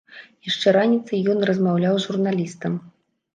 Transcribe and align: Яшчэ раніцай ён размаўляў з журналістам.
Яшчэ 0.49 0.71
раніцай 0.77 1.21
ён 1.33 1.39
размаўляў 1.51 1.95
з 2.01 2.07
журналістам. 2.09 2.73